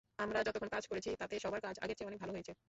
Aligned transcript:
আমরা 0.19 0.39
যতক্ষণ 0.39 0.69
কাজ 0.69 0.83
করেছি, 0.87 1.09
তাতে 1.21 1.35
সাবার 1.39 1.61
কাজ 1.61 1.75
আগের 1.83 1.95
চেয়ে 1.97 2.09
অনেক 2.09 2.19
ভালো 2.19 2.33
হয়েছে। 2.33 2.53